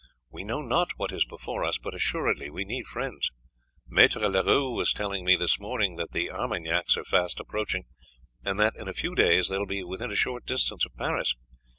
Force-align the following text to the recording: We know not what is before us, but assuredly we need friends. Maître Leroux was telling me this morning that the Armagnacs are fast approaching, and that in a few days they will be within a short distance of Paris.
We 0.31 0.43
know 0.43 0.63
not 0.63 0.89
what 0.97 1.11
is 1.11 1.27
before 1.27 1.63
us, 1.63 1.77
but 1.77 1.93
assuredly 1.93 2.49
we 2.49 2.65
need 2.65 2.87
friends. 2.87 3.29
Maître 3.87 4.19
Leroux 4.33 4.71
was 4.71 4.93
telling 4.93 5.23
me 5.23 5.35
this 5.35 5.59
morning 5.59 5.95
that 5.97 6.11
the 6.11 6.31
Armagnacs 6.31 6.97
are 6.97 7.03
fast 7.05 7.39
approaching, 7.39 7.83
and 8.43 8.59
that 8.59 8.75
in 8.75 8.87
a 8.87 8.93
few 8.93 9.13
days 9.13 9.49
they 9.49 9.59
will 9.59 9.67
be 9.67 9.83
within 9.83 10.09
a 10.11 10.15
short 10.15 10.43
distance 10.47 10.85
of 10.87 10.95
Paris. 10.95 11.35